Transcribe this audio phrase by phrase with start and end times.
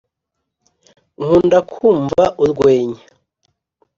[1.21, 3.03] nkunda kumva urwenya